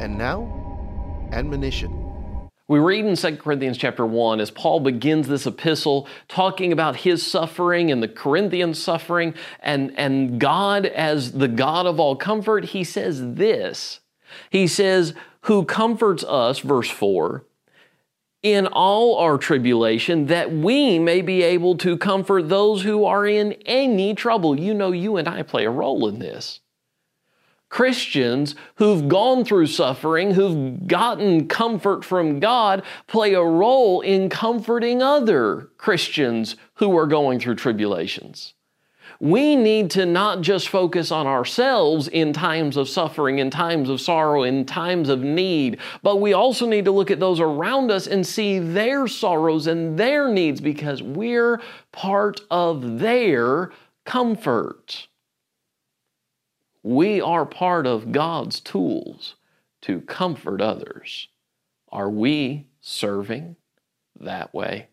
And 0.00 0.18
now, 0.18 1.28
admonition. 1.32 2.02
We 2.68 2.78
read 2.78 3.04
in 3.04 3.16
2 3.16 3.36
Corinthians 3.36 3.76
chapter 3.76 4.06
1 4.06 4.40
as 4.40 4.50
Paul 4.50 4.80
begins 4.80 5.28
this 5.28 5.46
epistle 5.46 6.08
talking 6.26 6.72
about 6.72 6.96
his 6.96 7.24
suffering 7.24 7.90
and 7.90 8.02
the 8.02 8.08
Corinthian 8.08 8.72
suffering 8.72 9.34
and, 9.60 9.92
and 9.98 10.40
God 10.40 10.86
as 10.86 11.32
the 11.32 11.48
God 11.48 11.86
of 11.86 12.00
all 12.00 12.16
comfort. 12.16 12.66
He 12.66 12.82
says 12.82 13.34
this 13.34 14.00
He 14.48 14.66
says, 14.66 15.12
Who 15.42 15.64
comforts 15.64 16.24
us, 16.24 16.60
verse 16.60 16.88
4, 16.88 17.44
in 18.42 18.66
all 18.68 19.18
our 19.18 19.38
tribulation, 19.38 20.26
that 20.26 20.52
we 20.52 20.98
may 20.98 21.20
be 21.20 21.42
able 21.42 21.76
to 21.76 21.98
comfort 21.98 22.48
those 22.48 22.82
who 22.82 23.04
are 23.04 23.26
in 23.26 23.52
any 23.66 24.14
trouble. 24.14 24.58
You 24.58 24.72
know, 24.72 24.92
you 24.92 25.16
and 25.16 25.28
I 25.28 25.42
play 25.42 25.66
a 25.66 25.70
role 25.70 26.08
in 26.08 26.20
this. 26.20 26.60
Christians 27.72 28.54
who've 28.74 29.08
gone 29.08 29.46
through 29.46 29.66
suffering, 29.66 30.32
who've 30.32 30.86
gotten 30.86 31.48
comfort 31.48 32.04
from 32.04 32.38
God, 32.38 32.82
play 33.06 33.32
a 33.32 33.42
role 33.42 34.02
in 34.02 34.28
comforting 34.28 35.00
other 35.00 35.70
Christians 35.78 36.56
who 36.74 36.94
are 36.98 37.06
going 37.06 37.40
through 37.40 37.54
tribulations. 37.54 38.52
We 39.20 39.56
need 39.56 39.90
to 39.92 40.04
not 40.04 40.42
just 40.42 40.68
focus 40.68 41.10
on 41.10 41.26
ourselves 41.26 42.08
in 42.08 42.34
times 42.34 42.76
of 42.76 42.90
suffering, 42.90 43.38
in 43.38 43.48
times 43.48 43.88
of 43.88 44.02
sorrow, 44.02 44.42
in 44.42 44.66
times 44.66 45.08
of 45.08 45.22
need, 45.22 45.78
but 46.02 46.20
we 46.20 46.34
also 46.34 46.66
need 46.66 46.84
to 46.84 46.92
look 46.92 47.10
at 47.10 47.20
those 47.20 47.40
around 47.40 47.90
us 47.90 48.06
and 48.06 48.26
see 48.26 48.58
their 48.58 49.08
sorrows 49.08 49.66
and 49.66 49.98
their 49.98 50.28
needs 50.28 50.60
because 50.60 51.02
we're 51.02 51.58
part 51.90 52.42
of 52.50 52.98
their 52.98 53.72
comfort. 54.04 55.08
We 56.82 57.20
are 57.20 57.46
part 57.46 57.86
of 57.86 58.12
God's 58.12 58.60
tools 58.60 59.36
to 59.82 60.00
comfort 60.00 60.60
others. 60.60 61.28
Are 61.90 62.10
we 62.10 62.66
serving 62.80 63.56
that 64.18 64.52
way? 64.54 64.88